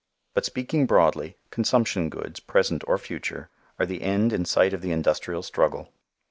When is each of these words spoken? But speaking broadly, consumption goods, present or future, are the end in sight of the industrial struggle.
But 0.33 0.45
speaking 0.47 0.87
broadly, 0.87 1.37
consumption 1.51 2.09
goods, 2.09 2.39
present 2.39 2.83
or 2.87 2.97
future, 2.97 3.51
are 3.77 3.85
the 3.85 4.01
end 4.01 4.33
in 4.33 4.45
sight 4.45 4.73
of 4.73 4.81
the 4.81 4.91
industrial 4.91 5.43
struggle. 5.43 5.89